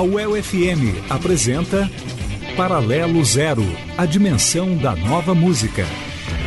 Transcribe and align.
A 0.00 0.02
UEL 0.02 0.42
FM 0.42 1.10
apresenta 1.10 1.86
Paralelo 2.56 3.22
Zero, 3.22 3.62
a 3.98 4.06
dimensão 4.06 4.74
da 4.78 4.96
nova 4.96 5.34
música. 5.34 5.84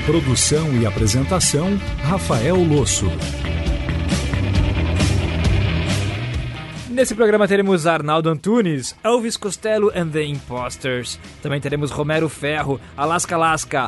Produção 0.08 0.74
e 0.82 0.88
apresentação, 0.88 1.78
Rafael 2.02 2.56
Losso. 2.56 3.06
Nesse 6.90 7.14
programa 7.14 7.48
teremos 7.48 7.86
Arnaldo 7.86 8.28
Antunes, 8.28 8.96
Elvis 9.04 9.38
Costello 9.38 9.92
and 9.96 10.10
the 10.10 10.24
Imposters. 10.24 11.20
Também 11.40 11.62
teremos 11.62 11.92
Romero 11.92 12.30
Ferro, 12.30 12.82
Alaska 12.98 13.36
Alaska, 13.36 13.88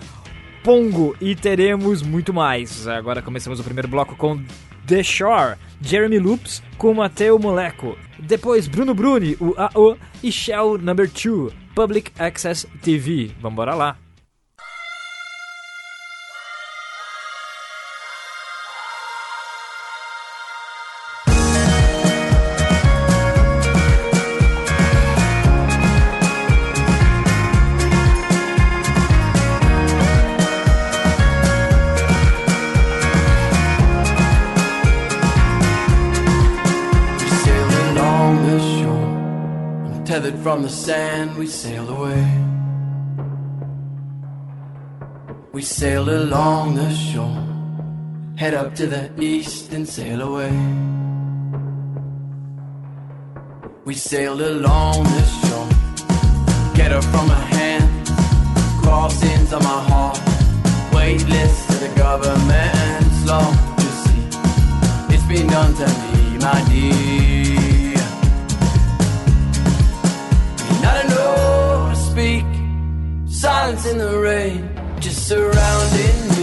Pongo 0.63 1.16
e 1.20 1.36
teremos 1.36 2.04
muito 2.04 2.32
mais. 2.32 2.88
Agora 2.88 3.20
começamos 3.20 3.59
o 3.59 3.63
primeiro 3.63 3.88
bloco 3.88 4.16
com 4.16 4.40
The 4.86 5.02
Shore, 5.02 5.58
Jeremy 5.82 6.20
Loops 6.20 6.62
com 6.78 6.94
Mateo 6.94 7.40
Moleco. 7.40 7.98
Depois 8.20 8.68
Bruno 8.68 8.94
Bruni, 8.94 9.36
o 9.40 9.54
AO 9.58 9.98
e 10.24 10.32
Shell 10.32 10.78
Number 10.78 11.10
2, 11.10 11.54
Public 11.76 12.12
Access 12.18 12.68
TV. 12.82 13.32
Vamos 13.42 13.66
lá. 13.66 14.05
From 40.56 40.64
the 40.64 40.70
sand 40.70 41.38
we 41.38 41.48
sailed 41.48 41.89
away. 41.89 42.25
We 45.52 45.61
sailed 45.61 46.08
along 46.08 46.75
the 46.75 46.89
shore, 46.94 47.44
head 48.38 48.53
up 48.53 48.73
to 48.76 48.88
the 48.88 49.11
east 49.22 49.73
and 49.73 49.86
sail 49.86 50.22
away. 50.22 50.56
We 53.83 53.95
sailed 53.95 54.39
along 54.39 55.03
the 55.03 55.26
shore, 55.42 55.70
get 56.73 56.92
her 56.92 57.02
from 57.02 57.28
her 57.36 57.45
hand, 57.58 58.08
crossings 58.81 59.52
on 59.52 59.61
my 59.61 59.81
heart, 59.89 60.17
waitlist 60.95 61.67
to 61.67 61.76
the 61.86 61.92
government's 61.98 63.20
law. 63.30 63.50
You 63.83 63.92
see, 64.03 64.23
it's 65.14 65.28
been 65.28 65.48
done 65.48 65.73
to 65.81 65.88
me, 66.14 66.38
my 66.38 66.64
dear. 66.70 67.25
Silence 73.46 73.86
in 73.86 74.00
the 74.00 74.18
rain, 74.18 74.68
just 75.00 75.28
surrounding 75.28 76.30
me. 76.30 76.34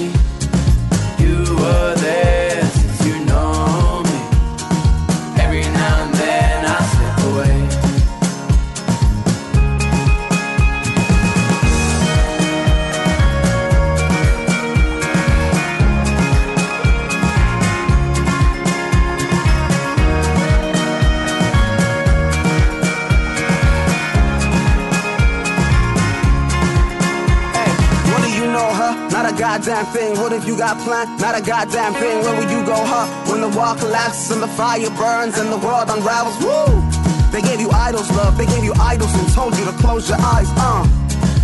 Got 30.72 30.84
planned? 30.88 31.20
Not 31.20 31.36
a 31.36 31.42
goddamn 31.44 31.92
thing. 32.00 32.24
Where 32.24 32.32
will 32.32 32.48
you 32.48 32.64
go, 32.64 32.72
huh? 32.72 33.04
When 33.28 33.44
the 33.44 33.52
wall 33.52 33.76
collapses 33.76 34.30
and 34.32 34.40
the 34.40 34.48
fire 34.48 34.88
burns 34.96 35.36
and 35.36 35.52
the 35.52 35.60
world 35.60 35.92
unravels. 35.92 36.40
Woo! 36.40 36.80
They 37.28 37.44
gave 37.44 37.60
you 37.60 37.68
idols, 37.68 38.08
love. 38.16 38.38
They 38.38 38.46
gave 38.46 38.64
you 38.64 38.72
idols 38.80 39.12
and 39.12 39.28
told 39.36 39.52
you 39.58 39.66
to 39.68 39.76
close 39.84 40.08
your 40.08 40.16
eyes. 40.16 40.48
Uh. 40.56 40.88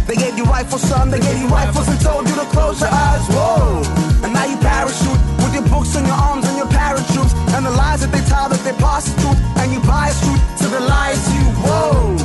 They 0.09 0.17
gave 0.17 0.39
you 0.39 0.45
rifles, 0.45 0.81
son. 0.81 1.11
They 1.11 1.21
gave 1.21 1.37
you 1.37 1.49
rifles 1.49 1.89
and 1.89 2.01
told 2.01 2.25
you 2.25 2.37
to 2.41 2.49
close 2.57 2.81
your 2.81 2.89
eyes. 2.89 3.21
Whoa! 3.29 3.85
And 4.25 4.33
now 4.33 4.49
you 4.49 4.57
parachute 4.65 5.21
with 5.45 5.53
your 5.53 5.69
books 5.69 5.93
and 5.93 6.07
your 6.09 6.17
arms 6.17 6.49
and 6.49 6.57
your 6.57 6.71
parachutes 6.73 7.37
and 7.53 7.67
the 7.69 7.75
lies 7.77 8.01
that 8.01 8.13
they 8.17 8.25
tell 8.33 8.49
that 8.49 8.65
they 8.65 8.73
prostitute 8.81 9.37
and 9.61 9.69
you 9.69 9.81
buy 9.85 10.09
a 10.09 10.17
truth 10.25 10.41
to 10.65 10.67
the 10.73 10.81
lies 10.81 11.21
you. 11.37 11.45
Whoa! 11.69 12.17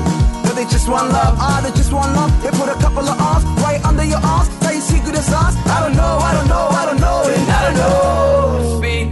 But 0.48 0.56
they 0.56 0.64
just 0.72 0.88
want 0.88 1.12
love. 1.12 1.36
Ah, 1.36 1.60
they 1.60 1.76
just 1.76 1.92
want 1.92 2.16
love. 2.16 2.32
They 2.40 2.52
put 2.56 2.72
a 2.72 2.80
couple 2.80 3.04
of 3.04 3.20
arms 3.20 3.44
right 3.60 3.84
under 3.84 4.08
your 4.08 4.24
arms 4.24 4.63
is 5.16 5.26
sauce. 5.26 5.56
I 5.68 5.80
don't 5.84 5.96
know, 5.96 6.18
I 6.30 6.34
don't 6.34 6.48
know, 6.48 6.68
I 6.82 6.86
don't 6.86 7.02
know, 7.02 7.24
and 7.36 7.52
I 7.52 7.62
don't 7.66 7.78
know. 7.84 8.78
Speak, 8.78 9.08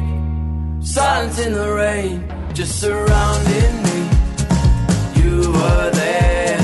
silence 0.85 1.39
in 1.39 1.53
the 1.53 1.73
rain, 1.73 2.13
just 2.53 2.79
surrounding 2.79 3.73
me. 3.85 3.97
You 5.21 5.51
were 5.51 5.89
there 5.91 6.57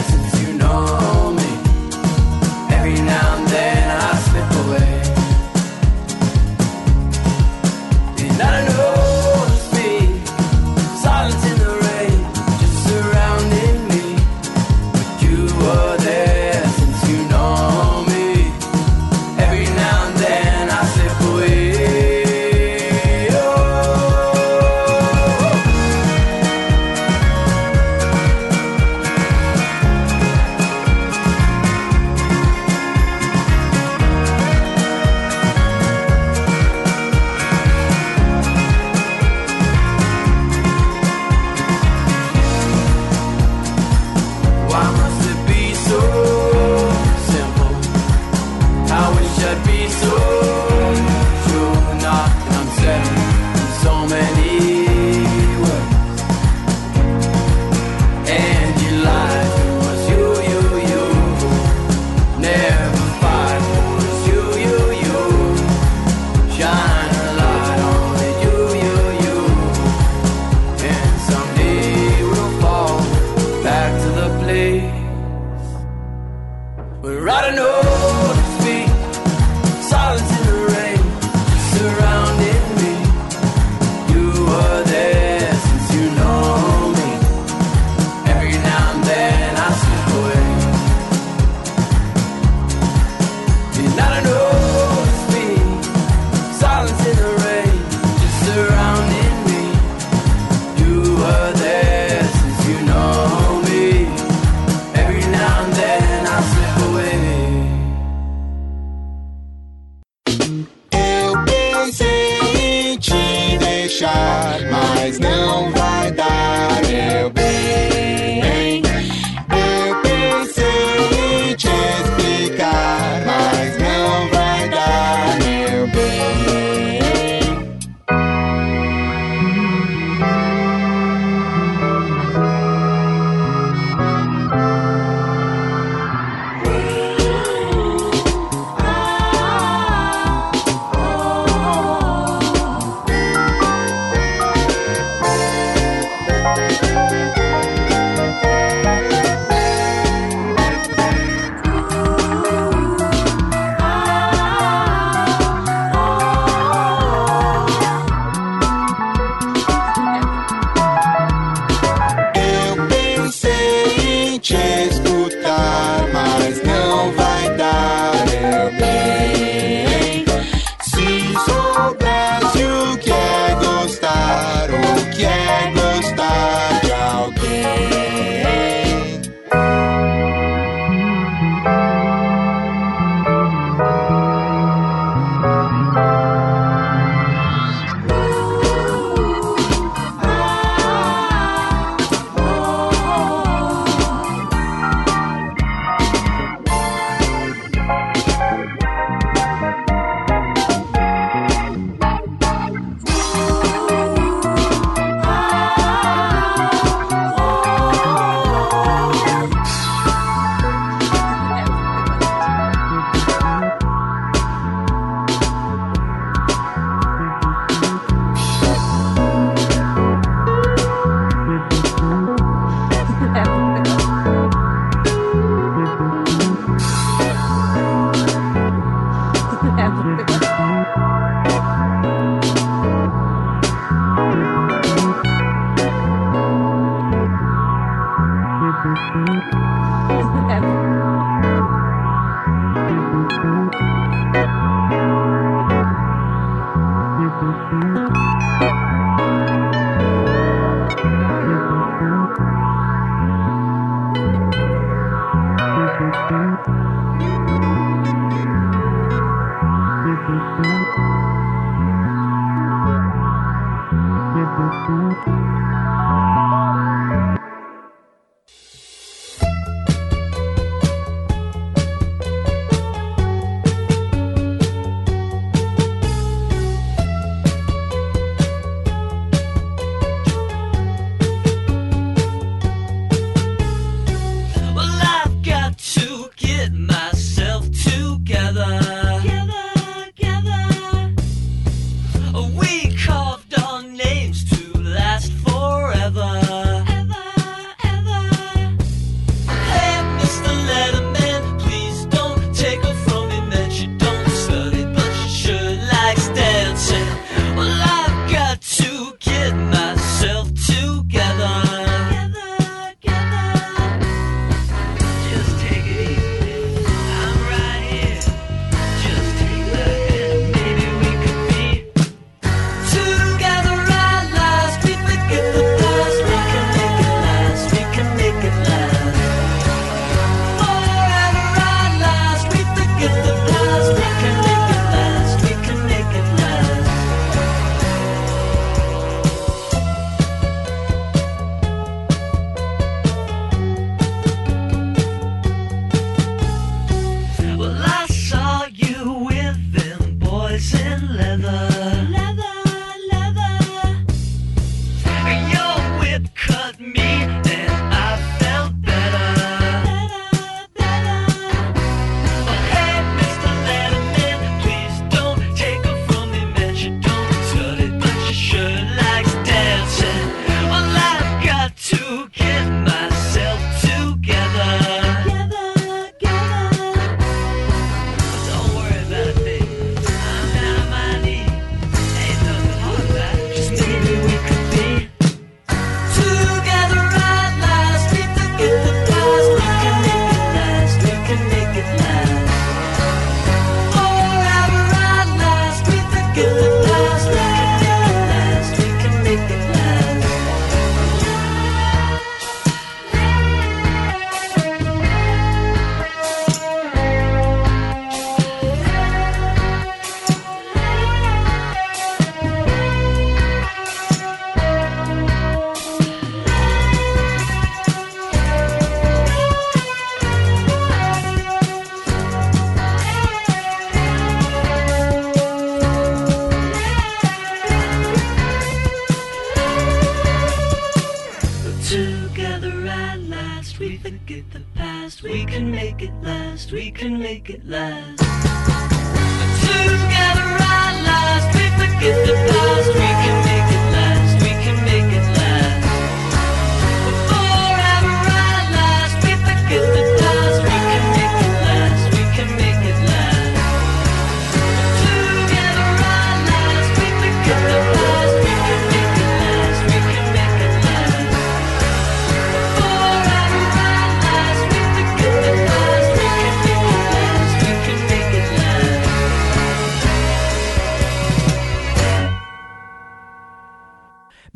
like 437.50 437.60
it. 437.60 437.77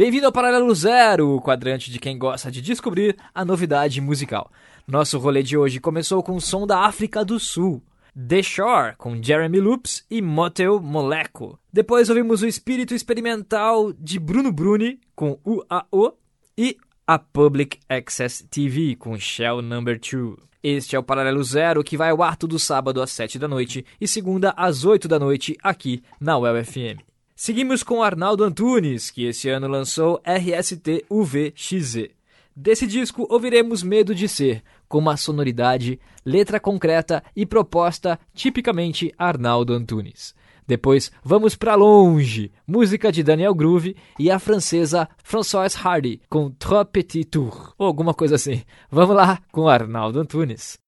Bem-vindo 0.01 0.25
ao 0.25 0.31
Paralelo 0.31 0.73
Zero, 0.73 1.35
o 1.35 1.39
quadrante 1.39 1.91
de 1.91 1.99
quem 1.99 2.17
gosta 2.17 2.49
de 2.49 2.59
descobrir 2.59 3.15
a 3.35 3.45
novidade 3.45 4.01
musical. 4.01 4.49
Nosso 4.87 5.19
rolê 5.19 5.43
de 5.43 5.55
hoje 5.55 5.79
começou 5.79 6.23
com 6.23 6.35
o 6.35 6.41
som 6.41 6.65
da 6.65 6.85
África 6.85 7.23
do 7.23 7.39
Sul. 7.39 7.83
The 8.17 8.41
Shore, 8.41 8.95
com 8.97 9.21
Jeremy 9.21 9.59
Loops 9.59 10.03
e 10.09 10.19
Motel 10.19 10.81
Moleco. 10.81 11.59
Depois 11.71 12.09
ouvimos 12.09 12.41
o 12.41 12.47
espírito 12.47 12.95
experimental 12.95 13.93
de 13.93 14.17
Bruno 14.17 14.51
Bruni, 14.51 14.99
com 15.15 15.39
UAO, 15.45 16.17
e 16.57 16.77
a 17.05 17.19
Public 17.19 17.77
Access 17.87 18.43
TV, 18.49 18.95
com 18.95 19.15
Shell 19.19 19.61
Number 19.61 19.99
2. 19.99 20.35
Este 20.63 20.95
é 20.95 20.99
o 20.99 21.03
Paralelo 21.03 21.43
Zero, 21.43 21.83
que 21.83 21.95
vai 21.95 22.09
ao 22.09 22.23
ar 22.23 22.35
todo 22.37 22.57
sábado 22.57 23.03
às 23.03 23.11
7 23.11 23.37
da 23.37 23.47
noite 23.47 23.85
e 24.01 24.07
segunda 24.07 24.51
às 24.57 24.83
8 24.83 25.07
da 25.07 25.19
noite, 25.19 25.55
aqui 25.61 26.01
na 26.19 26.39
UEL 26.39 26.65
FM. 26.65 27.10
Seguimos 27.43 27.81
com 27.81 28.03
Arnaldo 28.03 28.43
Antunes, 28.43 29.09
que 29.09 29.25
esse 29.25 29.49
ano 29.49 29.67
lançou 29.67 30.21
RST 30.23 31.05
UVXZ. 31.09 32.09
Desse 32.55 32.85
disco 32.85 33.25
ouviremos 33.31 33.81
Medo 33.81 34.13
de 34.13 34.27
Ser, 34.27 34.61
com 34.87 34.99
uma 34.99 35.17
sonoridade, 35.17 35.99
letra 36.23 36.59
concreta 36.59 37.23
e 37.35 37.43
proposta 37.43 38.19
tipicamente 38.31 39.11
Arnaldo 39.17 39.73
Antunes. 39.73 40.35
Depois 40.67 41.11
vamos 41.23 41.55
pra 41.55 41.73
longe, 41.73 42.51
música 42.67 43.11
de 43.11 43.23
Daniel 43.23 43.55
Groove 43.55 43.95
e 44.19 44.29
a 44.29 44.37
francesa 44.37 45.09
Françoise 45.23 45.75
Hardy 45.75 46.21
com 46.29 46.51
Trois 46.51 46.85
Petits 46.91 47.27
Tours, 47.27 47.73
ou 47.75 47.87
alguma 47.87 48.13
coisa 48.13 48.35
assim. 48.35 48.61
Vamos 48.87 49.15
lá 49.15 49.41
com 49.51 49.67
Arnaldo 49.67 50.19
Antunes. 50.19 50.80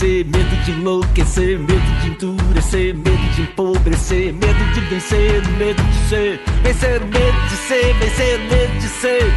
De 0.00 0.24
medo 0.24 0.64
de 0.64 0.72
enlouquecer, 0.72 1.58
medo 1.58 2.00
de 2.02 2.08
endurecer, 2.08 2.94
medo 2.94 3.34
de 3.36 3.42
empobrecer, 3.42 4.32
medo 4.32 4.74
de 4.74 4.80
vencer, 4.90 5.42
medo 5.58 5.82
de 5.82 6.08
ser, 6.08 6.40
vencer 6.62 7.04
medo 7.04 7.48
de 7.48 7.56
ser, 7.56 7.94
vencer 7.94 8.40
medo 8.50 8.80
de 8.80 8.88
ser. 8.88 9.32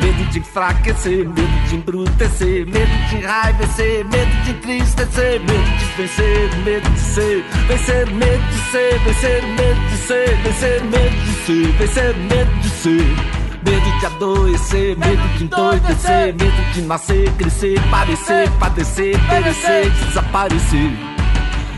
Medo 0.00 0.30
de 0.30 0.38
enfraquecer, 0.38 1.28
medo 1.28 1.68
de 1.68 1.74
embrutecer, 1.74 2.66
medo 2.66 3.10
de 3.10 3.16
enraivecer, 3.16 4.04
medo 4.04 4.44
de 4.44 4.50
entristecer, 4.50 5.40
medo 5.40 5.64
de 5.78 6.02
vencer, 6.02 6.56
medo 6.64 6.90
de 6.90 7.00
ser, 7.00 7.44
vencer 7.66 8.12
medo 8.12 8.46
de 8.48 8.58
ser, 8.70 8.98
vencer 9.00 9.42
medo 9.42 9.90
de 9.90 9.96
ser, 9.96 10.36
vencer 10.44 10.84
medo 10.84 11.10
de 11.10 11.32
ser, 11.44 11.72
vencer 11.78 12.14
o 12.14 12.18
medo 12.20 12.62
de 12.62 12.68
ser. 12.68 13.37
Medo 13.64 13.98
de 14.00 14.06
adoecer, 14.06 14.96
medo 14.96 15.28
de 15.36 15.44
endoidecer, 15.44 16.34
medo 16.34 16.72
de 16.74 16.82
nascer, 16.82 17.30
crescer, 17.32 17.80
parecer, 17.90 18.50
padecer, 18.52 19.18
perecer, 19.28 19.90
desaparecer. 19.90 20.90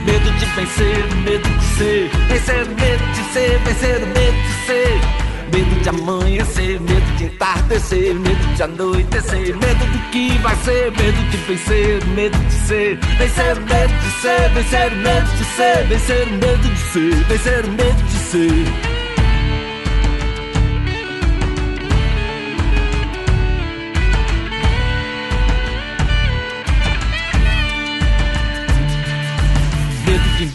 Medo 0.04 0.30
de 0.30 0.46
vencer, 0.56 1.14
medo 1.24 1.48
de 1.48 1.64
ser, 1.76 2.10
vencer 2.28 2.68
medo 2.68 3.06
de 3.14 3.32
ser, 3.32 3.58
vencer 3.60 4.06
medo 4.06 4.32
de 4.32 4.66
ser. 4.66 5.20
Medo 5.52 5.82
de 5.82 5.88
amanhecer, 5.88 6.80
medo 6.80 7.16
de 7.16 7.24
entardecer, 7.24 8.14
medo 8.14 8.54
de 8.56 8.62
anoitecer, 8.62 9.56
medo 9.56 9.84
do 9.92 10.10
que 10.10 10.38
vai 10.38 10.54
ser, 10.56 10.92
medo 10.92 11.30
de 11.30 11.36
vencer, 11.38 12.04
medo 12.14 12.38
de 12.38 12.52
ser, 12.52 12.96
vencer 13.18 13.60
medo 13.60 13.88
de 13.88 14.10
ser, 14.20 14.50
vencer 14.50 14.96
medo 14.96 15.36
de 15.36 15.44
ser, 15.44 15.86
vencer 15.88 16.26
medo 16.30 16.56
de 16.58 16.76
ser, 16.76 17.24
vencer 17.24 17.66
medo 17.66 18.02
de 18.04 18.18
ser. 18.18 18.40
Medo 18.40 18.82
de 18.82 18.89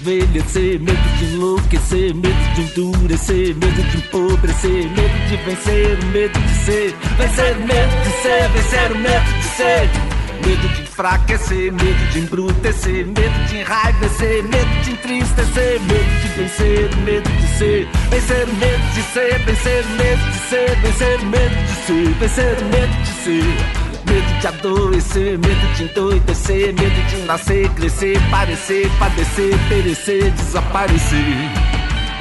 envelhecer, 0.06 0.80
medo 0.80 1.18
de 1.20 1.26
enlouquecer, 1.26 2.14
medo 2.14 2.56
de 2.56 2.62
endurecer, 2.62 3.56
medo 3.56 3.82
de 3.82 3.98
empobrecer, 3.98 4.90
medo 4.92 5.30
de 5.30 5.38
vencer, 5.38 6.06
medo 6.14 6.40
de 6.40 6.66
ser, 6.66 6.96
vencer 7.18 7.58
medo 7.58 8.04
de 8.04 8.12
ser, 8.22 8.50
vencer 8.50 8.92
o 8.92 8.98
medo 9.00 9.34
de 9.34 9.44
ser. 9.44 9.90
Medo 10.46 10.68
de 10.68 10.82
enfraquecer, 10.82 11.72
medo 11.72 12.12
de 12.14 12.20
embrutecer, 12.20 13.06
medo 13.08 13.48
de 13.50 13.62
enraivecer, 13.62 14.44
medo 14.44 14.84
de 14.84 14.92
entristecer, 14.92 15.80
medo 15.82 16.22
de 16.22 16.30
vencer, 16.38 16.96
medo 16.98 17.30
de 17.42 17.48
ser, 17.58 17.88
vencer 18.12 18.48
medo 18.60 18.94
de 18.94 19.02
ser, 19.02 19.40
vencer 19.46 19.86
medo 19.98 20.26
de 20.26 20.40
ser, 20.50 20.82
vencer 20.82 21.26
medo 21.26 21.50
de 21.50 21.76
ser, 21.86 22.14
vencer 22.20 22.58
o 22.62 22.66
medo 22.66 23.04
de 23.04 23.24
ser. 23.24 23.85
Medo 24.16 24.40
de 24.40 24.48
adoecer, 24.48 25.38
medo 25.40 25.74
de 25.76 25.84
endoidecer, 25.84 26.74
medo 26.74 27.10
de 27.10 27.26
nascer, 27.26 27.68
crescer, 27.72 28.18
parecer, 28.32 28.90
padecer, 28.98 29.58
perecer, 29.68 30.32
desaparecer. 30.32 31.20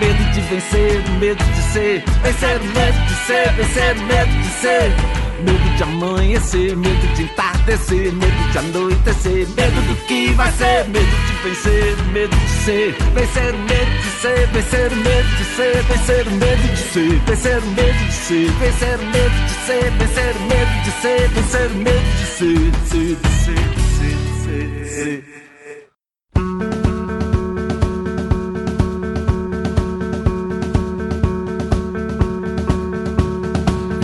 Medo 0.01 0.33
de 0.33 0.41
vencer, 0.41 1.09
medo 1.21 1.45
de 1.45 1.63
ser, 1.73 2.05
vencer 2.25 2.61
o 2.61 2.65
medo 2.65 3.07
de 3.07 3.15
ser, 3.27 3.53
vencer 3.53 3.97
o 3.97 4.07
medo 4.07 4.43
de 4.43 4.49
ser. 4.61 5.24
Medo 5.45 5.77
de 5.77 5.83
amanhecer, 5.83 6.77
medo 6.77 7.15
de 7.15 7.23
entardecer, 7.23 8.13
medo 8.13 8.53
de 8.53 8.59
anoitecer, 8.59 9.47
medo 9.49 9.81
do 9.89 9.95
que 10.07 10.33
vai 10.33 10.51
ser, 10.53 10.89
medo 10.89 11.05
de 11.05 11.33
vencer, 11.49 11.97
medo 12.13 12.37
de 12.37 12.49
ser, 12.65 12.95
vencer 13.15 13.55
o 13.55 13.59
medo 13.59 13.91
de 14.01 14.11
ser, 14.23 14.47
vencer 14.49 14.93
o 14.93 14.97
medo 14.97 15.37
de 15.37 15.45
ser, 15.45 15.83
vencer 15.85 16.27
o 16.27 16.31
medo 16.31 16.63
de 16.63 16.77
ser, 16.77 17.21
vencer 17.27 17.59
o 17.59 17.67
medo 17.67 18.07
de 18.07 18.13
ser, 18.13 18.51
vencer 18.59 18.99
o 18.99 19.05
medo 19.05 19.35
de 19.45 19.53
ser, 19.67 19.91
vencer 19.99 20.35
o 20.35 20.41
medo 20.41 20.73
de 20.85 20.91
ser, 21.03 21.29
vencer 21.29 21.67
o 21.67 21.77
medo 21.77 22.01
de 22.01 22.25
ser, 22.25 22.73
ser, 22.89 23.17
ser, 23.45 23.59
ser, 23.95 24.19
ser, 24.45 24.69
ser. 24.89 25.45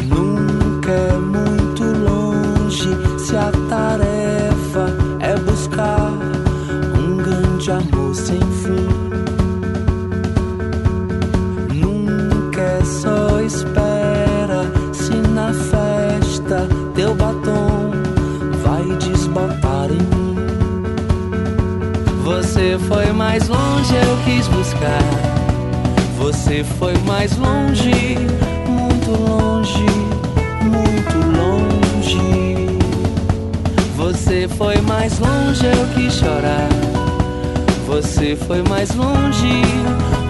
Nunca 0.08 0.98
mais 23.30 23.46
longe, 23.46 23.94
eu 23.94 24.16
quis 24.24 24.48
buscar. 24.48 25.04
Você 26.18 26.64
foi 26.64 26.94
mais 27.06 27.36
longe, 27.36 28.18
muito 28.66 29.10
longe, 29.22 29.86
muito 30.64 31.16
longe. 31.38 32.66
Você 33.96 34.48
foi 34.48 34.80
mais 34.80 35.16
longe, 35.20 35.64
eu 35.64 35.86
quis 35.94 36.14
chorar. 36.14 36.68
Você 37.86 38.34
foi 38.34 38.64
mais 38.64 38.92
longe, 38.96 39.62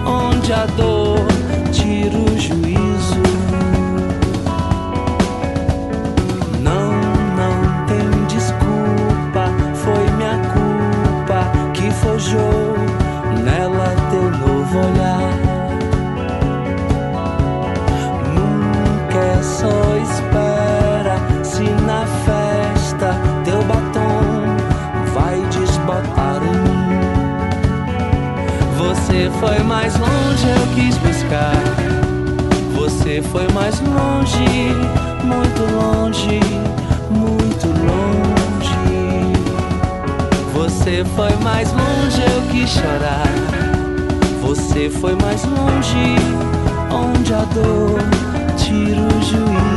onde 0.05 0.53
a 0.53 0.67
dor 0.77 1.25
tira 1.71 2.15
o 2.15 2.39
juízo. 2.39 3.23
Não, 6.59 6.91
não 7.39 7.85
tem 7.87 8.25
desculpa, 8.27 9.49
foi 9.73 10.07
minha 10.17 10.39
culpa 10.53 11.51
que 11.73 11.89
forjou 11.89 12.70
Você 29.21 29.29
foi 29.39 29.59
mais 29.59 29.93
longe, 29.99 30.47
eu 30.47 30.73
quis 30.73 30.97
buscar. 30.97 31.53
Você 32.73 33.21
foi 33.21 33.47
mais 33.49 33.79
longe, 33.81 34.73
muito 35.23 35.61
longe, 35.75 36.39
muito 37.11 37.67
longe. 37.67 38.73
Você 40.55 41.05
foi 41.15 41.35
mais 41.43 41.71
longe, 41.71 42.19
eu 42.19 42.41
quis 42.51 42.71
chorar. 42.71 43.27
Você 44.41 44.89
foi 44.89 45.15
mais 45.21 45.43
longe, 45.43 46.15
onde 46.89 47.31
a 47.31 47.43
dor 47.53 47.99
tira 48.57 49.01
o 49.01 49.21
juízo. 49.21 49.70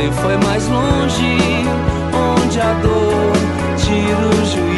Você 0.00 0.10
foi 0.12 0.36
mais 0.38 0.66
longe, 0.66 1.36
onde 2.14 2.58
a 2.58 2.72
dor 2.80 3.32
tira 3.76 4.28
o 4.28 4.46
juízo. 4.46 4.69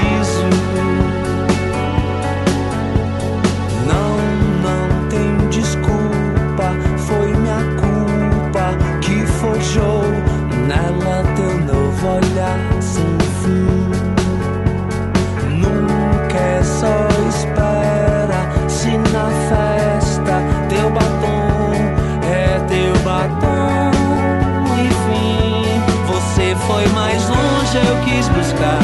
Eu 27.93 27.99
quis 28.05 28.29
buscar. 28.29 28.81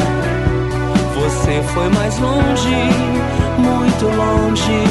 Você 1.15 1.61
foi 1.73 1.89
mais 1.89 2.17
longe, 2.19 2.75
muito 3.57 4.05
longe, 4.05 4.83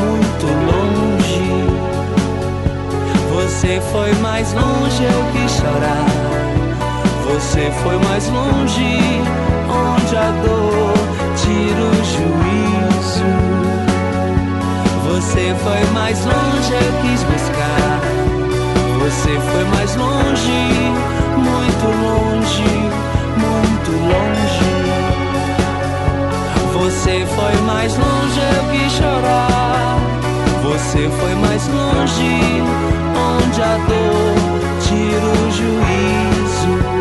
muito 0.00 0.46
longe. 0.70 1.48
Você 3.34 3.80
foi 3.90 4.12
mais 4.16 4.52
longe, 4.52 5.02
eu 5.02 5.24
quis 5.32 5.52
chorar. 5.52 6.06
Você 7.24 7.70
foi 7.82 7.98
mais 8.08 8.28
longe, 8.28 9.22
onde 9.70 10.16
a 10.16 10.30
dor 10.44 10.94
tira 11.36 11.82
o 11.84 12.04
juízo. 12.04 13.30
Você 15.08 15.54
foi 15.64 15.92
mais 15.94 16.18
longe, 16.24 16.72
eu 16.72 16.92
quis 17.02 17.22
buscar. 17.22 18.00
Você 19.00 19.40
foi 19.40 19.64
mais 19.76 19.96
longe, 19.96 20.60
muito 21.36 21.86
longe, 22.02 22.88
muito 23.38 23.90
longe. 23.90 24.68
Você 26.72 27.26
foi 27.26 27.56
mais 27.62 27.96
longe, 27.96 28.40
quis 28.70 28.92
chorar. 28.92 29.98
Você 30.62 31.08
foi 31.08 31.34
mais 31.36 31.66
longe, 31.68 32.62
onde 33.16 33.62
a 33.62 33.76
dor 33.88 34.34
tira 34.80 35.26
o 35.26 35.50
juízo. 35.50 36.97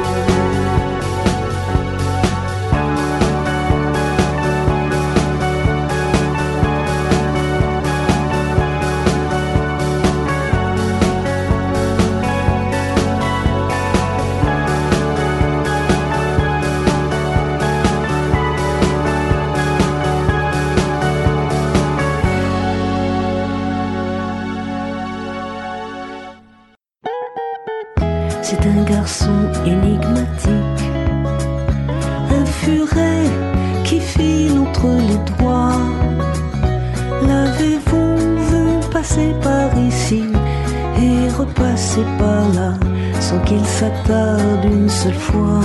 Fois? 45.17 45.61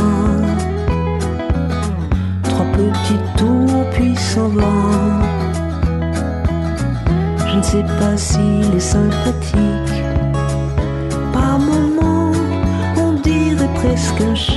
Trois 2.42 2.66
petits 2.72 3.22
tours 3.36 3.84
puis 3.92 4.16
s'en 4.16 4.48
va. 4.48 4.62
Je 7.48 7.56
ne 7.56 7.62
sais 7.62 7.84
pas 7.98 8.16
s'il 8.16 8.74
est 8.74 8.80
sympathique. 8.80 9.94
Par 11.32 11.58
moments, 11.58 12.32
on 12.96 13.12
dirait 13.22 13.72
presque 13.74 14.20
un 14.20 14.34
chat. 14.34 14.51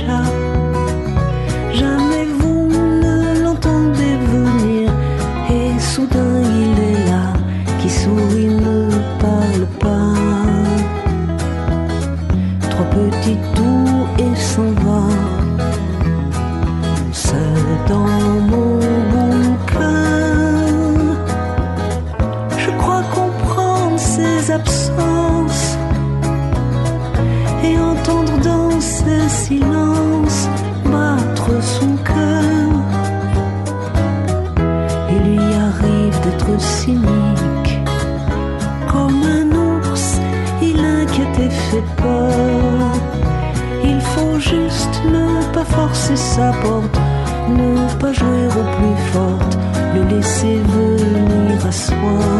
Ne 46.38 47.98
pas 47.98 48.12
jouer 48.12 48.46
au 48.46 48.64
plus 48.76 49.12
fort, 49.12 49.48
le 49.94 50.02
laisser 50.04 50.58
venir 50.58 51.66
à 51.66 51.72
soi. 51.72 52.35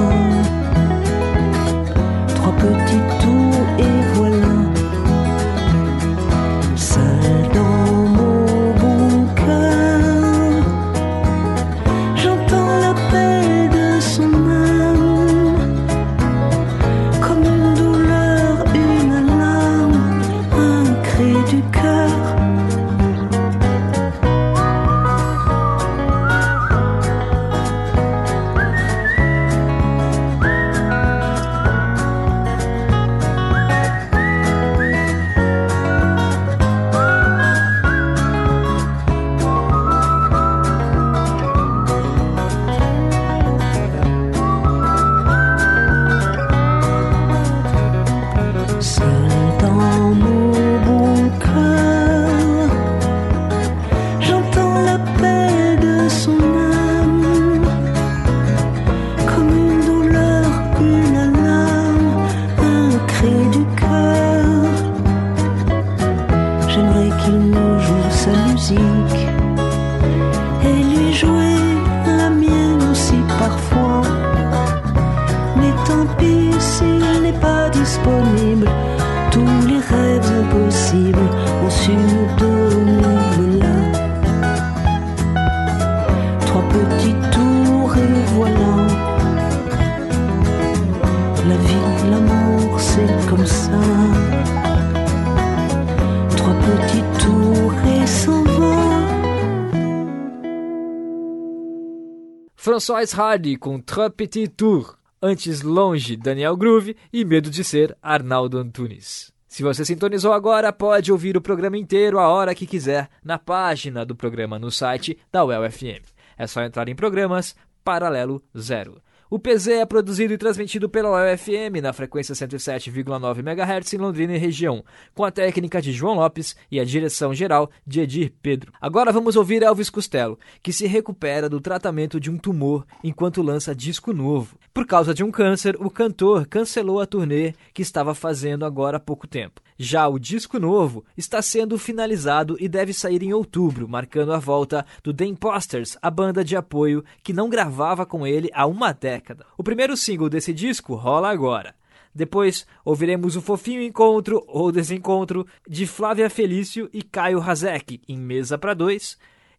François 102.77 103.19
Hardy 103.19 103.57
com 103.57 103.81
Trois 103.81 104.11
Petits 104.11 104.53
Tours. 104.55 104.99
Antes 105.23 105.63
Longe, 105.63 106.15
Daniel 106.15 106.55
Groove 106.59 106.95
e 107.11 107.25
Medo 107.25 107.49
de 107.49 107.65
Ser, 107.65 107.97
Arnaldo 108.03 108.59
Antunes. 108.59 109.33
Se 109.49 109.63
você 109.63 109.83
sintonizou 109.83 110.35
agora, 110.35 110.71
pode 110.71 111.11
ouvir 111.11 111.39
o 111.39 111.41
programa 111.41 111.79
inteiro 111.79 112.19
a 112.19 112.29
hora 112.29 112.55
que 112.55 112.67
quiser 112.67 113.09
na 113.25 113.39
página 113.39 114.05
do 114.05 114.15
programa 114.15 114.59
no 114.59 114.71
site 114.71 115.17
da 115.33 115.43
UEL 115.43 115.71
FM. 115.71 116.05
É 116.37 116.47
só 116.47 116.63
entrar 116.63 116.87
em 116.87 116.95
programas 116.95 117.57
Paralelo 117.83 118.43
Zero. 118.55 119.01
O 119.29 119.41
PZ 119.41 119.67
é 119.69 119.85
produzido 119.85 120.33
e 120.33 120.39
transmitido 120.39 120.89
pela 120.89 121.11
UFM 121.11 121.83
na 121.83 121.93
frequência 121.93 122.33
107,9 122.33 123.41
MHz 123.41 123.93
em 123.93 123.97
Londrina 123.97 124.37
e 124.37 124.39
região, 124.39 124.85
com 125.13 125.25
a 125.25 125.33
técnica 125.33 125.83
de 125.83 125.91
João 125.91 126.15
Lopes 126.15 126.55
e 126.71 126.79
a 126.79 126.85
direção 126.85 127.35
geral 127.35 127.69
de 127.85 128.03
Edir 128.03 128.33
Pedro. 128.41 128.73
Agora 128.81 129.11
vamos 129.11 129.35
ouvir 129.35 129.65
Elvis 129.65 129.91
Costello, 129.91 130.39
que 130.63 130.73
se 130.73 130.87
recupera 130.87 131.49
do 131.49 131.61
tratamento 131.61 132.21
de 132.21 132.31
um 132.31 132.39
tumor 132.39 132.87
enquanto 133.03 133.43
lança 133.43 133.75
disco 133.75 134.13
novo. 134.13 134.57
Por 134.73 134.87
causa 134.87 135.13
de 135.13 135.25
um 135.25 135.33
câncer, 135.33 135.77
o 135.81 135.91
cantor 135.91 136.47
cancelou 136.47 137.01
a 137.01 137.07
turnê 137.07 137.53
que 137.75 137.83
estava 137.83 138.15
fazendo 138.15 138.65
agora 138.65 138.99
há 138.99 139.01
pouco 139.01 139.27
tempo. 139.27 139.61
Já 139.79 140.09
o 140.09 140.19
disco 140.19 140.59
novo 140.59 141.05
está 141.17 141.43
sendo 141.43 141.79
finalizado 141.79 142.57
e 142.59 142.67
deve 142.67 142.95
sair 142.95 143.23
em 143.23 143.35
outubro, 143.35 143.87
marcando 143.87 144.33
a 144.33 144.39
volta 144.39 144.87
do 145.05 145.13
The 145.13 145.27
Imposters, 145.27 145.99
a 146.01 146.11
banda 146.11 146.43
de 146.43 146.57
apoio 146.57 147.05
que 147.23 147.33
não 147.33 147.51
gravava 147.51 148.07
com 148.07 148.27
ele 148.27 148.51
há 148.55 148.67
uma 148.67 148.93
década. 148.93 149.45
O 149.59 149.63
primeiro 149.63 149.95
single 149.95 150.31
desse 150.31 150.55
disco 150.55 150.95
rola 150.95 151.29
agora. 151.29 151.75
Depois 152.15 152.67
ouviremos 152.83 153.37
o 153.37 153.43
fofinho 153.43 153.83
encontro 153.83 154.43
ou 154.49 154.73
desencontro 154.73 155.47
de 155.69 155.87
Flávia 155.87 156.31
Felício 156.31 156.89
e 156.91 157.03
Caio 157.03 157.43
Hazek 157.43 158.01
em 158.09 158.17
Mesa 158.17 158.57
para 158.57 158.73
Dois 158.73 159.19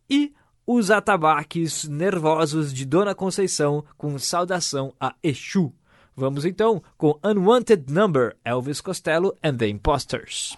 e 0.09 0.33
os 0.65 0.89
atabaques 0.89 1.87
nervosos 1.87 2.73
de 2.73 2.83
Dona 2.83 3.13
Conceição 3.13 3.85
com 3.95 4.17
saudação 4.17 4.91
a 4.99 5.13
Exu. 5.21 5.71
Vamos 6.19 6.45
então 6.45 6.81
com 6.97 7.19
Unwanted 7.23 7.93
Number, 7.93 8.35
Elvis 8.43 8.81
Costello 8.81 9.37
and 9.43 9.57
the 9.57 9.67
Imposters. 9.67 10.57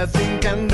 I 0.00 0.06
think 0.06 0.46
I'm 0.46 0.67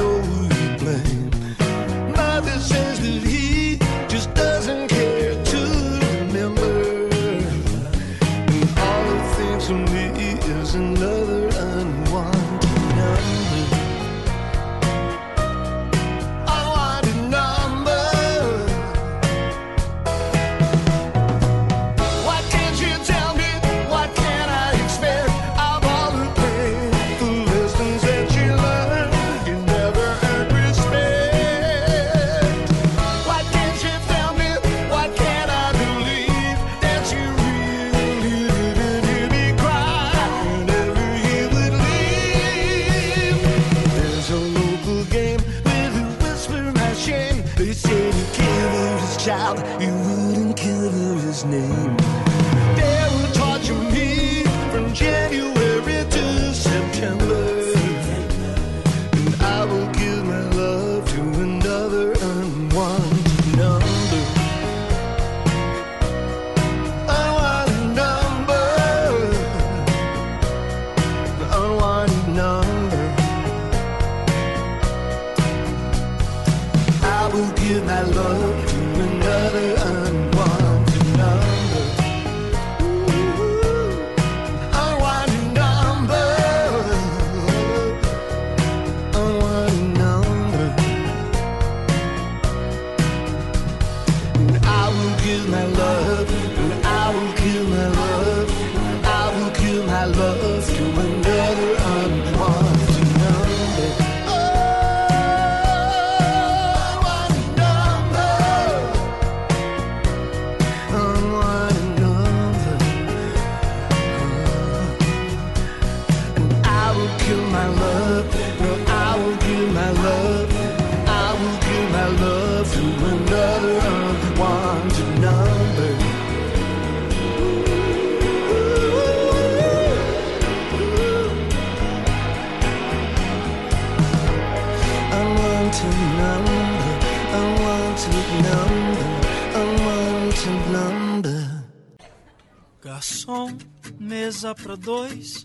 pra 144.65 144.77
dois. 144.77 145.45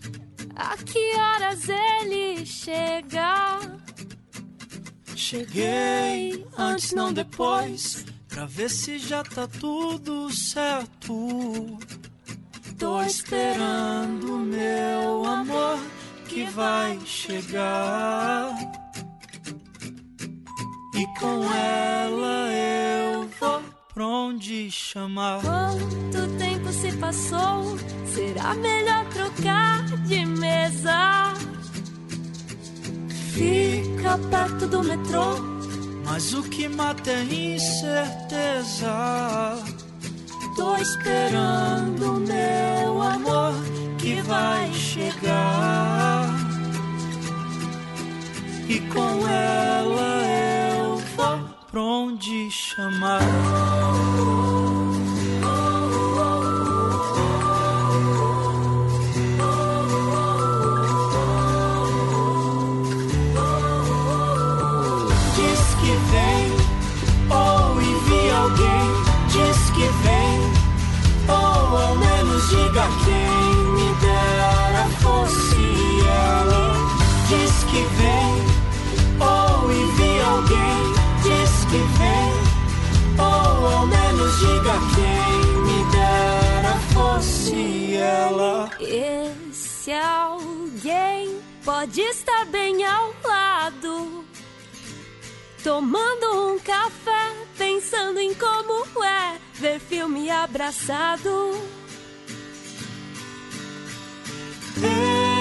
A 0.56 0.76
que 0.78 1.14
horas 1.14 1.68
ele 1.68 2.46
chega? 2.46 3.60
Cheguei 5.14 6.46
antes, 6.56 6.92
não 6.92 7.12
depois, 7.12 8.06
pra 8.28 8.46
ver 8.46 8.70
se 8.70 8.98
já 8.98 9.22
tá 9.22 9.46
tudo 9.46 10.30
certo. 10.30 11.78
Tô 12.78 13.02
esperando 13.02 14.38
meu 14.38 15.26
amor 15.26 15.78
que 16.26 16.44
vai 16.44 16.98
chegar. 17.04 18.56
E 20.94 21.06
com 21.18 21.44
ela 21.52 22.52
eu 22.52 23.28
vou 23.38 23.79
pra 24.00 24.06
onde 24.06 24.70
chamar. 24.70 25.42
Quanto 25.42 26.26
tempo 26.38 26.72
se 26.72 26.90
passou? 26.92 27.76
Será 28.06 28.54
melhor 28.54 29.04
trocar 29.10 29.84
de 30.06 30.24
mesa? 30.24 31.34
Fica 33.34 34.16
perto 34.30 34.66
do 34.68 34.82
metrô. 34.82 35.36
Mas 36.06 36.32
o 36.32 36.42
que 36.44 36.66
mata 36.66 37.10
é 37.10 37.24
incerteza. 37.24 38.88
Tô 40.56 40.76
esperando 40.78 42.20
meu 42.26 43.02
amor 43.02 43.52
que 43.98 44.22
vai 44.22 44.72
chegar. 44.72 46.24
E 48.66 48.80
com 48.80 49.28
ela 49.28 50.22
eu 50.78 50.96
vou 51.16 51.59
pra 51.70 51.80
onde 51.80 52.50
chamar. 52.50 53.20
Diga 84.70 84.78
quem 84.94 85.62
me 85.62 85.90
dera 85.90 86.74
fosse 86.92 87.94
ela. 87.96 88.70
Esse 88.78 89.92
alguém 89.92 91.40
pode 91.64 92.00
estar 92.00 92.44
bem 92.46 92.84
ao 92.84 93.12
lado. 93.24 94.24
Tomando 95.62 96.52
um 96.52 96.58
café, 96.58 97.34
pensando 97.58 98.18
em 98.18 98.32
como 98.34 99.04
é 99.04 99.38
ver 99.54 99.80
filme 99.80 100.30
abraçado. 100.30 101.52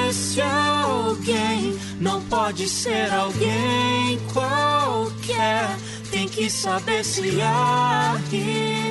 Esse 0.10 0.42
alguém 0.42 1.80
não 2.02 2.22
pode 2.24 2.68
ser 2.68 3.14
alguém 3.14 4.20
qualquer. 4.34 5.78
Que 6.32 6.50
saber 6.50 7.04
se 7.04 7.42
arriscar. 7.42 8.90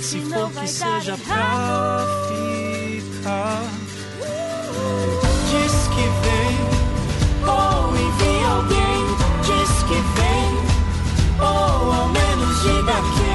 Se 0.00 0.20
for 0.22 0.50
que 0.52 0.66
seja 0.66 1.16
pra 1.26 2.06
ficar. 2.28 3.62
Diz 5.50 5.72
que 5.88 6.06
vem, 6.22 6.56
ou 7.46 7.96
envia 7.96 8.48
alguém. 8.48 9.02
Diz 9.42 9.72
que 9.82 9.98
vem, 10.16 10.50
ou 11.40 11.92
ao 11.92 12.08
menos 12.08 12.62
diga 12.62 12.98
quem 13.16 13.29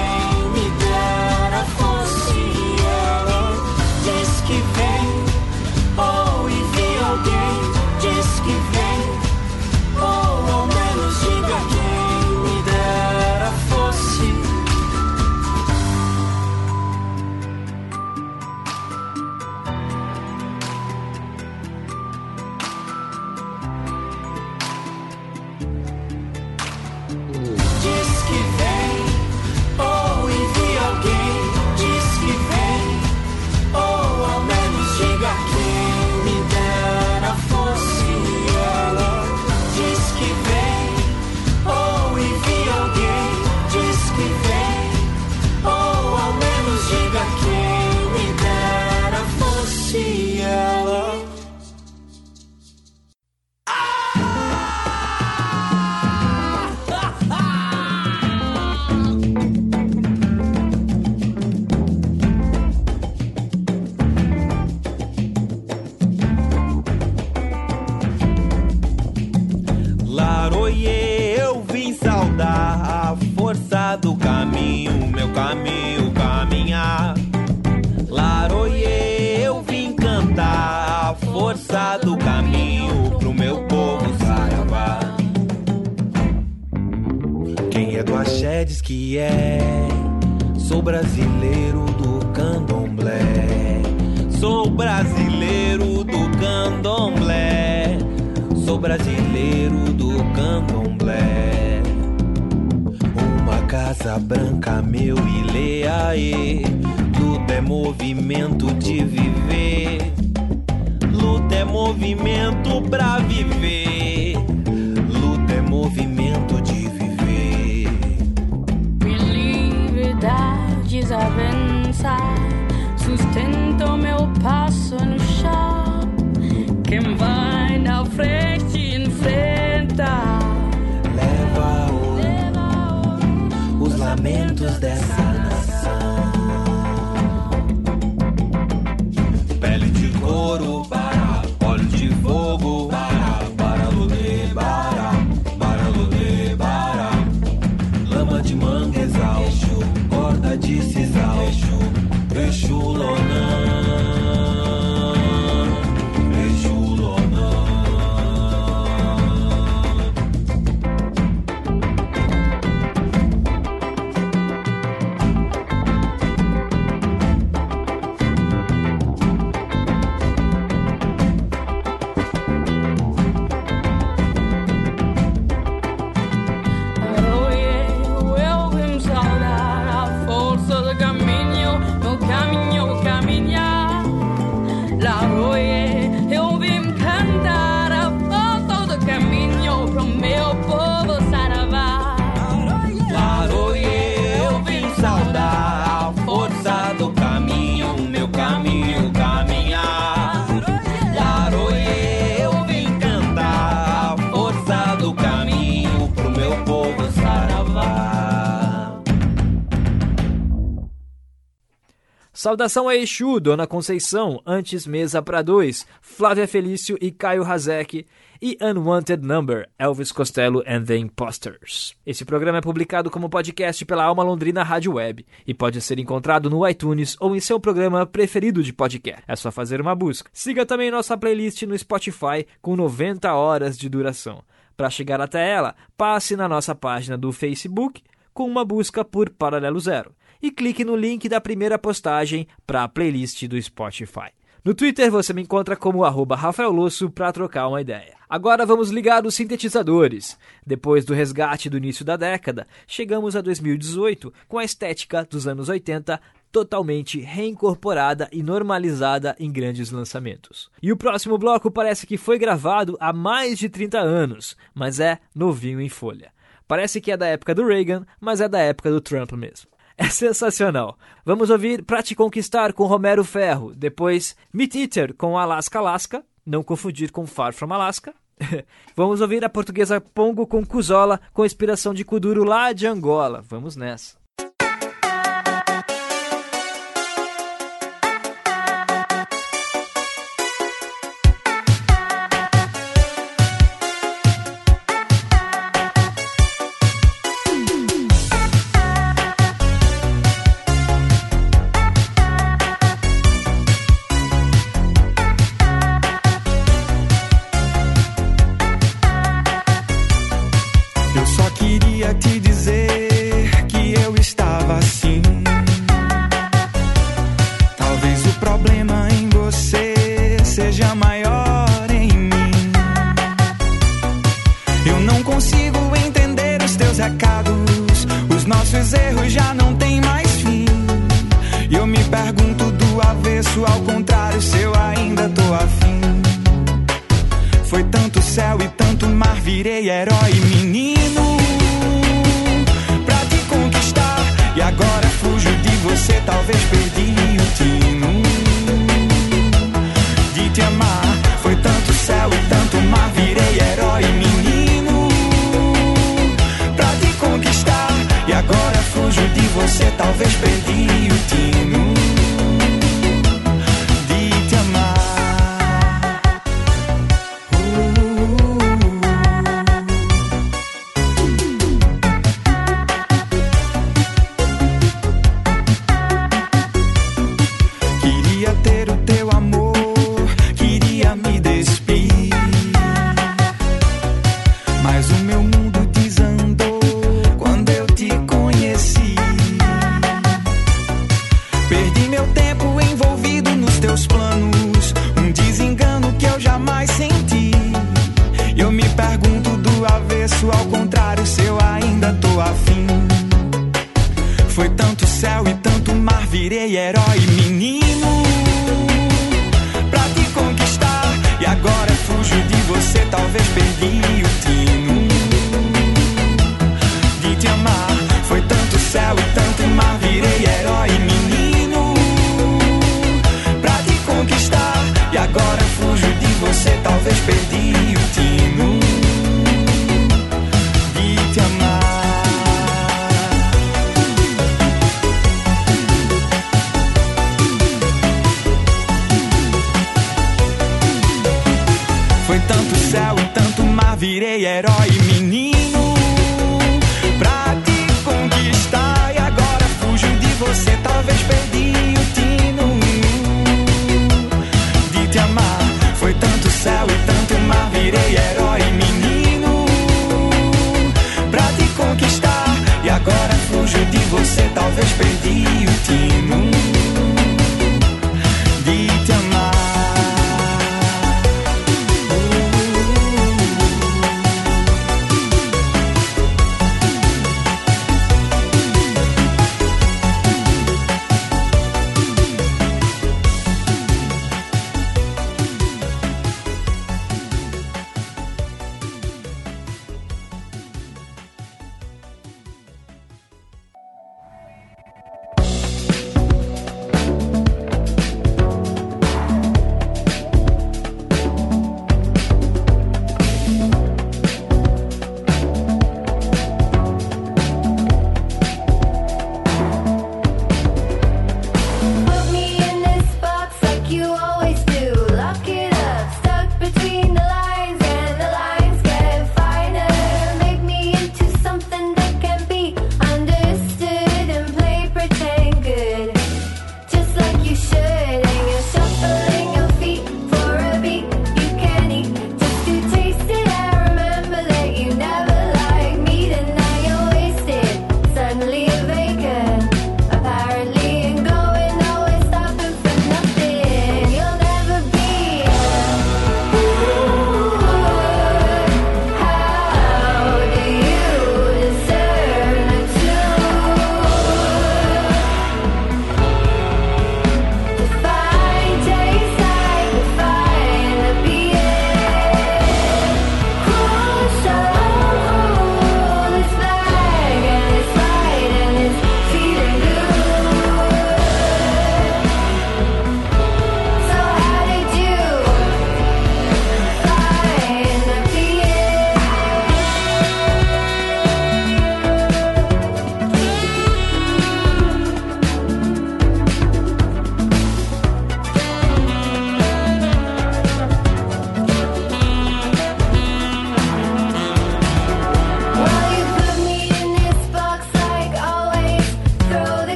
Saudação 212.45 212.87
a 212.87 212.95
Exu, 212.95 213.39
Dona 213.39 213.65
Conceição, 213.65 214.39
Antes 214.45 214.85
Mesa 214.85 215.19
para 215.19 215.41
Dois, 215.41 215.83
Flávia 215.99 216.47
Felício 216.47 216.95
e 217.01 217.09
Caio 217.09 217.43
Hazek 217.43 218.05
e 218.39 218.55
Unwanted 218.61 219.25
Number, 219.25 219.67
Elvis 219.79 220.11
Costello 220.11 220.63
and 220.67 220.83
the 220.83 220.95
Imposters. 220.95 221.95
Esse 222.05 222.23
programa 222.23 222.59
é 222.59 222.61
publicado 222.61 223.09
como 223.09 223.31
podcast 223.31 223.83
pela 223.83 224.03
Alma 224.03 224.21
Londrina 224.21 224.61
Rádio 224.61 224.93
Web 224.93 225.25
e 225.47 225.55
pode 225.55 225.81
ser 225.81 225.97
encontrado 225.97 226.47
no 226.47 226.69
iTunes 226.69 227.17
ou 227.19 227.35
em 227.35 227.39
seu 227.39 227.59
programa 227.59 228.05
preferido 228.05 228.61
de 228.61 228.71
podcast. 228.71 229.23
É 229.27 229.35
só 229.35 229.51
fazer 229.51 229.81
uma 229.81 229.95
busca. 229.95 230.29
Siga 230.31 230.67
também 230.67 230.91
nossa 230.91 231.17
playlist 231.17 231.63
no 231.63 231.75
Spotify 231.75 232.45
com 232.61 232.75
90 232.75 233.33
horas 233.33 233.75
de 233.75 233.89
duração. 233.89 234.43
Para 234.77 234.91
chegar 234.91 235.19
até 235.19 235.49
ela, 235.49 235.73
passe 235.97 236.35
na 236.35 236.47
nossa 236.47 236.75
página 236.75 237.17
do 237.17 237.31
Facebook 237.31 238.03
com 238.35 238.45
uma 238.45 238.63
busca 238.63 239.03
por 239.03 239.31
Paralelo 239.31 239.79
Zero 239.79 240.13
e 240.45 240.51
clique 240.51 240.85
no 240.85 240.95
link 240.95 241.27
da 241.27 241.41
primeira 241.41 241.79
postagem 241.79 242.47
para 242.67 242.83
a 242.83 242.87
playlist 242.87 243.47
do 243.47 243.59
Spotify. 243.59 244.29
No 244.63 244.75
Twitter 244.75 245.09
você 245.09 245.33
me 245.33 245.41
encontra 245.41 245.75
como 245.75 246.03
arroba 246.03 246.35
Rafael 246.35 246.71
Losso 246.71 247.09
para 247.09 247.31
trocar 247.31 247.67
uma 247.67 247.81
ideia. 247.81 248.15
Agora 248.29 248.63
vamos 248.63 248.91
ligar 248.91 249.25
os 249.25 249.33
sintetizadores. 249.33 250.37
Depois 250.65 251.03
do 251.03 251.15
resgate 251.15 251.67
do 251.67 251.77
início 251.77 252.05
da 252.05 252.15
década, 252.15 252.67
chegamos 252.85 253.35
a 253.35 253.41
2018 253.41 254.31
com 254.47 254.59
a 254.59 254.63
estética 254.63 255.25
dos 255.25 255.47
anos 255.47 255.67
80 255.67 256.21
totalmente 256.51 257.19
reincorporada 257.19 258.29
e 258.31 258.43
normalizada 258.43 259.35
em 259.39 259.51
grandes 259.51 259.89
lançamentos. 259.89 260.69
E 260.79 260.91
o 260.91 260.97
próximo 260.97 261.39
bloco 261.39 261.71
parece 261.71 262.05
que 262.05 262.17
foi 262.17 262.37
gravado 262.37 262.95
há 262.99 263.11
mais 263.11 263.57
de 263.57 263.67
30 263.67 263.97
anos, 263.99 264.55
mas 264.75 264.99
é 264.99 265.17
novinho 265.33 265.81
em 265.81 265.89
folha. 265.89 266.31
Parece 266.67 267.01
que 267.01 267.11
é 267.11 267.17
da 267.17 267.27
época 267.27 267.53
do 267.53 267.65
Reagan, 267.65 268.05
mas 268.19 268.41
é 268.41 268.47
da 268.47 268.59
época 268.59 268.89
do 268.91 269.01
Trump 269.01 269.31
mesmo. 269.33 269.74
É 269.97 270.09
sensacional. 270.09 270.97
Vamos 271.23 271.49
ouvir 271.49 271.83
Pra 271.83 272.03
Te 272.03 272.15
Conquistar 272.15 272.73
com 272.73 272.85
Romero 272.85 273.23
Ferro, 273.23 273.73
depois 273.73 274.35
Meat 274.53 274.75
Eater 274.75 275.13
com 275.13 275.37
Alaska 275.37 275.79
Alaska, 275.79 276.23
não 276.45 276.63
confundir 276.63 277.11
com 277.11 277.25
Far 277.25 277.53
From 277.53 277.73
Alaska. 277.73 278.13
Vamos 278.95 279.21
ouvir 279.21 279.43
a 279.45 279.49
portuguesa 279.49 280.01
Pongo 280.01 280.45
com 280.45 280.65
Cuzola, 280.65 281.21
com 281.33 281.45
inspiração 281.45 281.93
de 281.93 282.03
Kuduro 282.03 282.43
lá 282.43 282.73
de 282.73 282.85
Angola. 282.85 283.41
Vamos 283.47 283.77
nessa. 283.77 284.24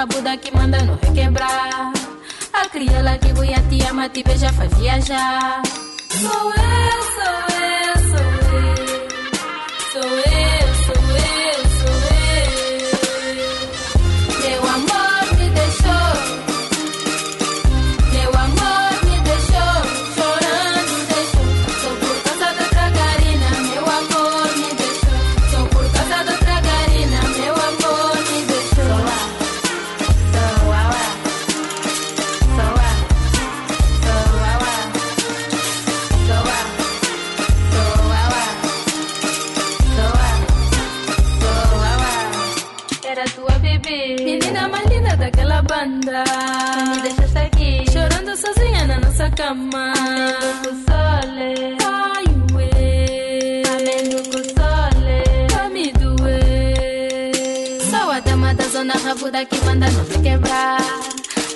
Rabuda 0.00 0.34
que 0.38 0.50
manda 0.52 0.78
no 0.82 0.96
requebrar. 0.96 1.92
A 2.54 2.68
crioula 2.72 3.18
que 3.18 3.34
buia 3.34 3.60
te 3.68 3.86
ama, 3.86 4.08
te 4.08 4.22
beija, 4.22 4.50
faz 4.50 4.72
viajar. 4.78 5.60
Sou 6.22 6.46
eu, 6.54 6.98
sou 7.16 7.38
eu. 7.60 7.99
Com 49.50 50.72
sole. 54.44 54.94
Pra 55.48 55.68
me 55.68 55.92
doer. 55.92 57.32
Sou 57.90 58.10
a 58.10 58.20
dama 58.20 58.54
da 58.54 58.64
zona 58.68 58.94
rabuda 58.94 59.44
que 59.44 59.56
manda 59.64 59.90
não 59.90 60.22
quebrar. 60.22 60.80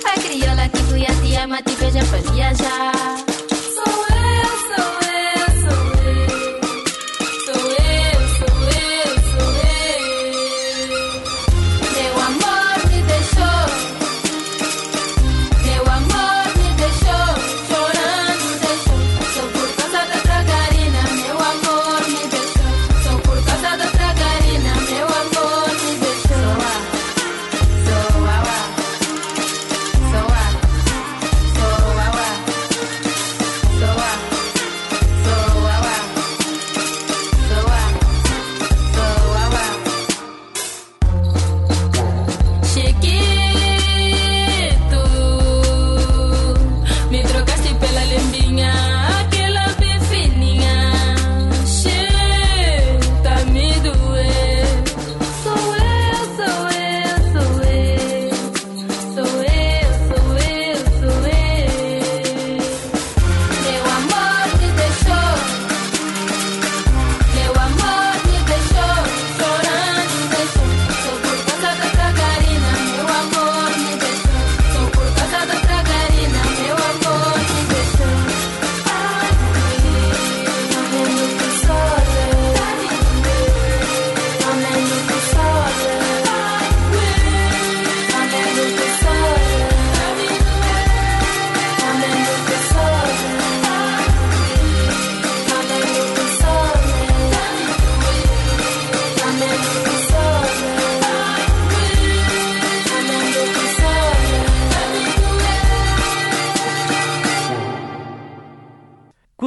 A 0.05 0.19
crioula 0.19 0.67
que 0.67 0.83
cuia 0.83 1.07
te 1.21 1.35
ama, 1.37 1.61
te 1.61 1.73
beija 1.75 2.03
pra 2.05 2.19
viajar. 2.33 3.24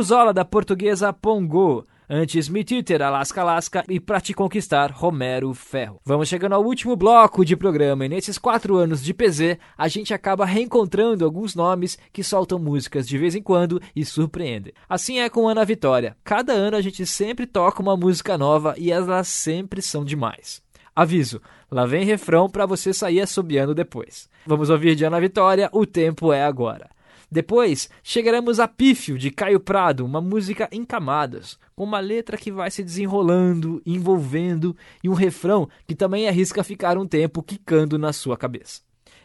Cuzola 0.09 0.33
da 0.33 0.43
portuguesa 0.43 1.13
Pongo. 1.13 1.87
Antes 2.09 2.49
Me 2.49 2.65
Alaska 3.05 3.43
Alaska 3.43 3.85
e 3.91 4.01
Pra 4.01 4.23
Te 4.23 4.33
Conquistar, 4.33 4.91
Romero 4.91 5.53
Ferro. 5.53 6.01
Vamos 6.03 6.31
chegando 6.31 6.55
ao 6.55 6.65
último 6.65 6.97
bloco 6.97 7.45
de 7.45 7.55
programa 7.55 8.07
e 8.07 8.09
nesses 8.09 8.39
quatro 8.39 8.77
anos 8.77 9.05
de 9.05 9.13
PZ 9.13 9.59
a 9.77 9.87
gente 9.87 10.15
acaba 10.15 10.47
reencontrando 10.47 11.27
alguns 11.27 11.55
nomes 11.55 11.99
que 12.11 12.25
soltam 12.25 12.59
músicas 12.59 13.07
de 13.07 13.19
vez 13.19 13.35
em 13.35 13.43
quando 13.43 13.83
e 13.95 14.03
surpreendem. 14.03 14.73
Assim 14.89 15.19
é 15.19 15.29
com 15.29 15.47
Ana 15.47 15.63
Vitória. 15.63 16.17
Cada 16.25 16.55
ano 16.55 16.79
a 16.79 16.81
gente 16.81 17.05
sempre 17.05 17.45
toca 17.47 17.83
uma 17.83 17.95
música 17.95 18.39
nova 18.39 18.75
e 18.79 18.91
elas 18.91 19.29
sempre 19.29 19.83
são 19.83 20.07
demais. 20.07 20.63
Aviso, 20.97 21.39
lá 21.71 21.85
vem 21.85 22.07
refrão 22.07 22.49
para 22.49 22.65
você 22.65 22.95
sair 22.95 23.21
assobiando 23.21 23.75
depois. 23.75 24.27
Vamos 24.47 24.71
ouvir 24.71 24.95
de 24.95 25.05
Ana 25.05 25.21
Vitória, 25.21 25.69
O 25.71 25.85
Tempo 25.85 26.33
é 26.33 26.43
Agora. 26.43 26.89
Depois, 27.31 27.91
chegaremos 28.03 28.59
a 28.59 28.67
Pífio, 28.67 29.19
de 29.19 29.31
Caio 29.31 29.61
Prado, 29.61 30.05
uma 30.05 30.21
música 30.21 30.67
em 30.73 30.83
camadas, 30.83 31.59
com 31.77 31.85
uma 31.85 32.01
letra 32.01 32.39
que 32.39 32.51
vai 32.51 32.71
se 32.71 32.83
desenrolando, 32.83 33.83
envolvendo, 33.85 34.75
e 35.05 35.11
um 35.11 35.15
refrão 35.15 35.69
que 35.87 35.95
também 35.95 36.27
arrisca 36.27 36.65
ficar 36.65 36.97
um 36.97 37.07
tempo 37.07 37.43
quicando 37.43 37.99
na 37.99 38.15
sua 38.15 38.37
cabeça. 38.37 38.81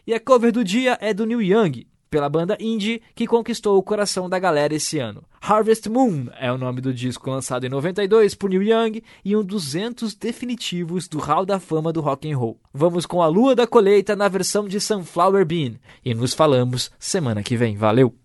E 0.06 0.14
a 0.14 0.20
cover 0.20 0.52
do 0.52 0.66
dia 0.66 0.98
é 1.00 1.14
do 1.14 1.26
Neil 1.26 1.42
Young, 1.42 1.88
pela 2.14 2.30
banda 2.30 2.56
indie 2.60 3.02
que 3.16 3.26
conquistou 3.26 3.76
o 3.76 3.82
coração 3.82 4.30
da 4.30 4.38
galera 4.38 4.76
esse 4.76 5.00
ano. 5.00 5.24
Harvest 5.42 5.90
Moon 5.90 6.28
é 6.40 6.52
o 6.52 6.60
nome 6.60 6.80
do 6.80 6.94
disco 6.94 7.28
lançado 7.28 7.66
em 7.66 7.70
92 7.70 8.36
por 8.36 8.52
Neil 8.52 8.62
Young 8.62 9.02
e 9.26 9.36
um 9.36 9.44
dos 9.44 9.64
200 9.64 10.14
definitivos 10.14 11.08
do 11.08 11.18
Hall 11.18 11.44
da 11.44 11.60
Fama 11.60 11.92
do 11.92 12.02
rock 12.02 12.32
and 12.32 12.38
roll. 12.38 12.60
Vamos 12.72 13.08
com 13.08 13.20
a 13.20 13.26
Lua 13.26 13.56
da 13.56 13.66
Colheita 13.66 14.16
na 14.16 14.28
versão 14.28 14.68
de 14.68 14.80
Sunflower 14.80 15.44
Bean 15.44 15.74
e 16.06 16.14
nos 16.14 16.36
falamos 16.36 16.92
semana 17.00 17.42
que 17.42 17.58
vem. 17.58 17.76
Valeu! 17.76 18.23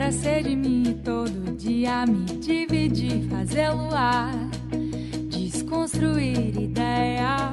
Era 0.00 0.12
ser 0.12 0.44
de 0.44 0.54
mim 0.54 1.00
todo 1.04 1.56
dia 1.56 2.06
me 2.06 2.24
dividir, 2.24 3.28
fazer 3.28 3.70
luar, 3.70 4.30
desconstruir 5.28 6.56
ideia. 6.56 7.52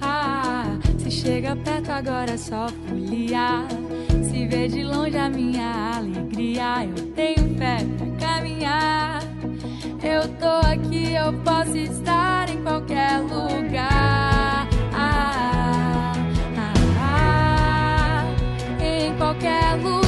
Ah, 0.00 0.78
se 0.96 1.10
chega 1.10 1.54
perto 1.56 1.90
agora 1.90 2.30
é 2.30 2.38
só 2.38 2.66
folia. 2.88 3.66
Se 4.22 4.46
vê 4.46 4.68
de 4.68 4.82
longe 4.82 5.18
a 5.18 5.28
minha 5.28 5.98
alegria, 5.98 6.86
eu 6.86 7.12
tenho 7.12 7.54
fé 7.58 7.84
pra 7.98 8.26
caminhar. 8.26 9.22
Eu 10.02 10.26
tô 10.38 10.66
aqui, 10.66 11.12
eu 11.12 11.30
posso 11.44 11.76
estar 11.76 12.48
em 12.48 12.62
qualquer 12.62 13.18
lugar. 13.20 14.66
Ah, 14.94 16.14
ah, 16.56 16.72
ah, 17.02 18.24
em 18.82 19.14
qualquer 19.18 19.74
lugar. 19.74 19.99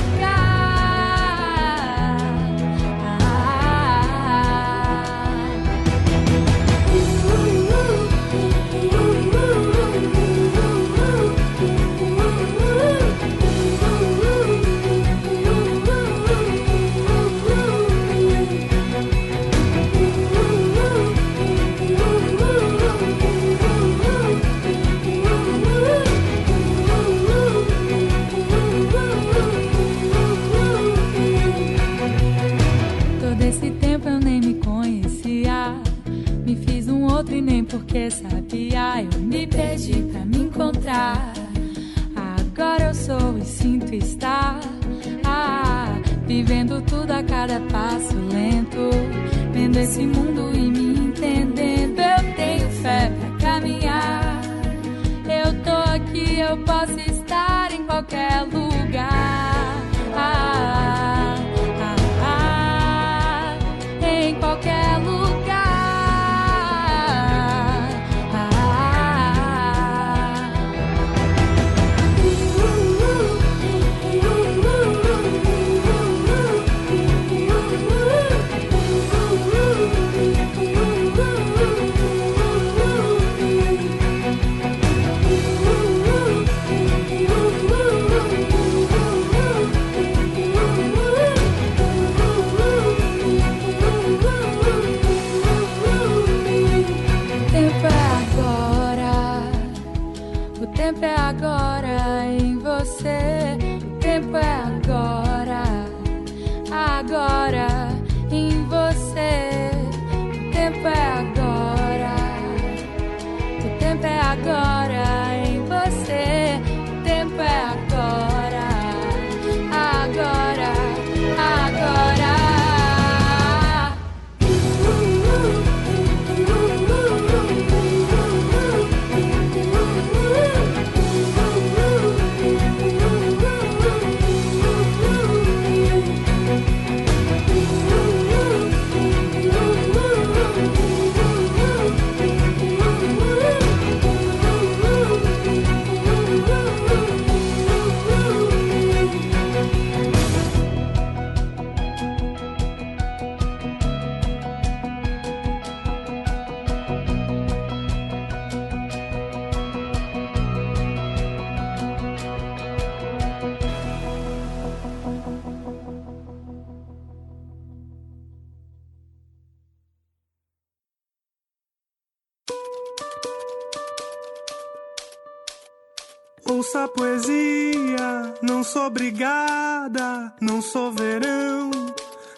Não 180.42 180.60
sou 180.60 180.90
verão, 180.90 181.70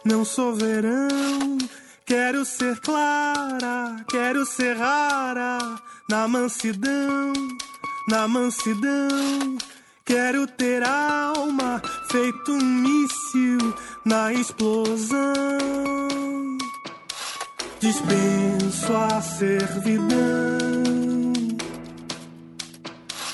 não 0.04 0.26
sou 0.26 0.54
verão. 0.54 1.56
Quero 2.04 2.44
ser 2.44 2.78
clara, 2.80 4.04
quero 4.10 4.44
ser 4.44 4.76
rara. 4.76 5.58
Na 6.10 6.28
mansidão, 6.28 7.32
na 8.06 8.28
mansidão. 8.28 9.56
Quero 10.04 10.46
ter 10.46 10.82
alma 10.86 11.80
feito 12.10 12.52
um 12.52 12.62
míssil 12.62 13.74
na 14.04 14.34
explosão. 14.34 15.18
Dispenso 17.80 18.92
a 18.92 19.22
servidão. 19.22 20.06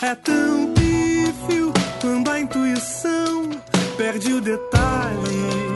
É 0.01 0.15
tão 0.15 0.73
pífio 0.75 1.73
quando 2.01 2.31
a 2.31 2.39
intuição 2.39 3.51
perde 4.01 4.33
o 4.33 4.41
detalhe. 4.41 5.73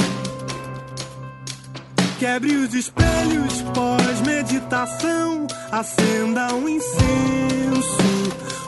Quebre 2.18 2.56
os 2.56 2.72
espelhos 2.72 3.60
pós-meditação, 3.74 5.46
acenda 5.70 6.54
um 6.54 6.66
incenso. 6.66 7.98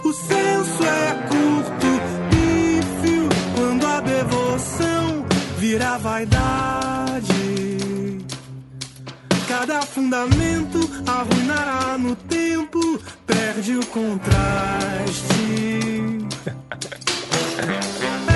O 0.05 0.13
senso 0.13 0.85
é 0.85 1.15
curto, 1.31 1.87
pífio, 2.29 3.31
quando 3.55 3.87
a 3.87 4.01
devoção 4.01 5.25
vira 5.57 5.97
vaidade. 5.97 7.33
Cada 9.49 9.81
fundamento 9.81 10.81
arruinará 11.07 11.97
no 11.97 12.15
tempo, 12.15 13.01
perde 13.27 13.75
o 13.75 13.87
contraste. 13.87 15.17